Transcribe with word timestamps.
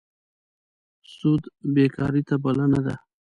سود 1.15 1.43
بېکارۍ 1.73 2.21
ته 2.27 2.35
بلنه 2.43 2.79
ده. 2.85 2.95